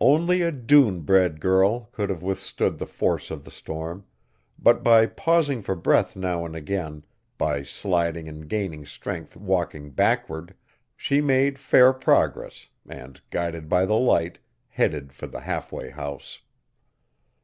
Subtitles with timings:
[0.00, 4.04] Only a dune bred girl could have withstood the force of the storm,
[4.58, 7.04] but by pausing for breath now and again,
[7.38, 10.56] by sliding and gaining strength walking backward,
[10.96, 16.40] she made fair progress, and, guided by the Light, headed for the halfway house.